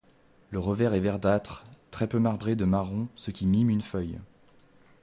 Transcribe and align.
Le 0.49 0.57
revers 0.57 0.95
est 0.95 0.99
verdâtre 0.99 1.63
très 1.91 2.07
peu 2.07 2.17
marbré 2.17 2.55
de 2.55 2.65
marron 2.65 3.07
ce 3.15 3.29
qui 3.29 3.45
mime 3.45 3.69
une 3.69 3.83
feuille. 3.83 4.17